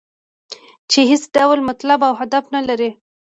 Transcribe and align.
چې 0.91 0.99
هېڅ 1.09 1.23
ډول 1.35 1.59
مطلب 1.69 1.99
او 2.07 2.13
هدف 2.21 2.43
نه 2.55 2.61
لري. 2.67 2.89